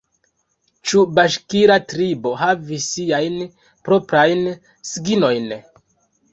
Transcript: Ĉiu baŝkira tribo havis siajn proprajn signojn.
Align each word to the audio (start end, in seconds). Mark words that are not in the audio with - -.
Ĉiu 0.91 1.03
baŝkira 1.19 1.75
tribo 1.91 2.33
havis 2.41 2.89
siajn 2.95 3.37
proprajn 3.91 4.45
signojn. 4.95 5.57